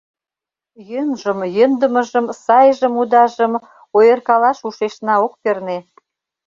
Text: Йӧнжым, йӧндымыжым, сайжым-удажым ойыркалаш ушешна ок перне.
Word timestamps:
Йӧнжым, 0.89 1.39
йӧндымыжым, 1.55 2.25
сайжым-удажым 2.43 3.53
ойыркалаш 3.97 4.59
ушешна 4.67 5.13
ок 5.25 5.33
перне. 5.41 5.77